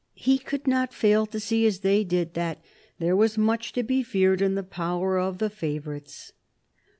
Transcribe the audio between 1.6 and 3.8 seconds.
as they did, that" there was much